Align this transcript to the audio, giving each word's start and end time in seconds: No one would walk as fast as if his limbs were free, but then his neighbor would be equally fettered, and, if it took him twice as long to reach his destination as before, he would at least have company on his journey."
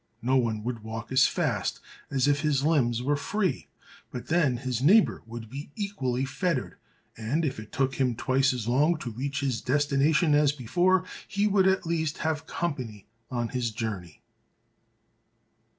No 0.23 0.35
one 0.35 0.63
would 0.63 0.79
walk 0.81 1.11
as 1.11 1.27
fast 1.27 1.79
as 2.09 2.27
if 2.27 2.39
his 2.41 2.63
limbs 2.63 3.03
were 3.03 3.15
free, 3.15 3.67
but 4.09 4.29
then 4.29 4.57
his 4.57 4.81
neighbor 4.81 5.21
would 5.27 5.47
be 5.47 5.69
equally 5.75 6.25
fettered, 6.25 6.77
and, 7.15 7.45
if 7.45 7.59
it 7.59 7.71
took 7.71 7.93
him 7.97 8.15
twice 8.15 8.51
as 8.51 8.67
long 8.67 8.97
to 8.97 9.11
reach 9.11 9.41
his 9.41 9.61
destination 9.61 10.33
as 10.33 10.53
before, 10.53 11.05
he 11.27 11.45
would 11.45 11.67
at 11.67 11.85
least 11.85 12.17
have 12.17 12.47
company 12.47 13.05
on 13.29 13.49
his 13.49 13.69
journey." 13.69 14.23